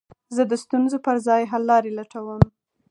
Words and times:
زه 0.35 0.43
د 0.51 0.53
ستونزو 0.63 0.97
پر 1.05 1.15
ځای، 1.27 1.43
حللاري 1.51 1.91
لټوم. 1.97 2.41